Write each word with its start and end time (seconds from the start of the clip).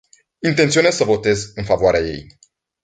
Intenționez 0.39 0.95
să 0.95 1.03
votez 1.03 1.51
în 1.53 1.63
favoarea 1.63 1.99
ei. 1.99 2.39